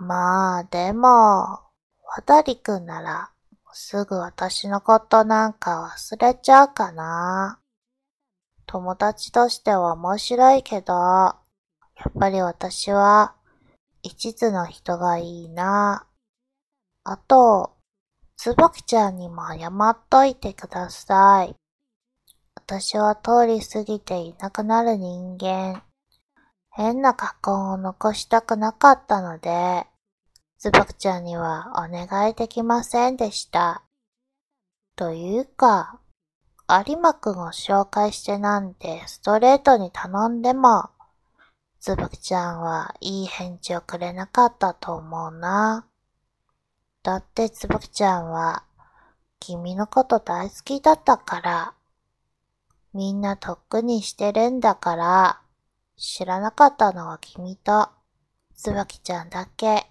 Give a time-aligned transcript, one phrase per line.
[0.00, 1.60] まあ、でも、わ
[2.24, 3.30] たりくんなら、
[3.72, 7.60] すぐ私のことなんか忘れちゃうかな。
[8.64, 11.34] 友達としては面白いけど、や
[12.08, 13.34] っぱり私は、
[14.02, 16.06] 一途の人がいいな。
[17.04, 17.76] あと、
[18.36, 21.54] つばきちゃんにも謝っといてください。
[22.54, 25.82] 私は通り過ぎていなくなる人間。
[26.70, 29.86] 変な過去を残したくなかったので、
[30.58, 33.82] つばきちゃんにはお願いできませんでした。
[34.94, 35.98] というか、
[36.68, 40.90] 有馬くんを紹介してなんてストレートに頼んでも、
[41.80, 45.86] つばきちゃんはいい返事をくれなかったと思うな。
[47.02, 48.62] だってつばきちゃんは、
[49.40, 51.74] 君のこと大好きだったから、
[52.92, 55.40] みんなとっくにしてるんだから、
[56.00, 57.90] 知らなかったのは君と、
[58.54, 59.86] つばきちゃんだけ。